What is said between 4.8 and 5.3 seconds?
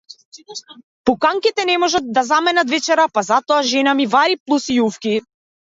јуфки.